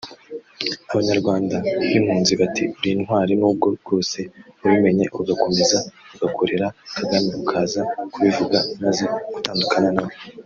abanyarwanda 0.91 1.55
b’impunzi 1.89 2.33
bati 2.41 2.63
uri 2.79 2.91
ntwari 3.01 3.33
n’ubwo 3.39 3.67
bwose 3.81 4.19
wabimenye 4.61 5.05
agakomeza 5.19 5.77
ugakorera 6.13 6.67
Kagame 6.97 7.29
ukaza 7.41 7.81
kubivuga 8.13 8.57
umaze 8.73 9.03
gutandukana 9.33 9.89
nawe 9.95 10.13